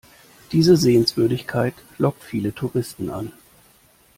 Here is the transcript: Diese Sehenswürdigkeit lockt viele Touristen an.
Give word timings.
Diese 0.51 0.77
Sehenswürdigkeit 0.77 1.75
lockt 1.99 2.23
viele 2.23 2.55
Touristen 2.55 3.11
an. 3.11 3.31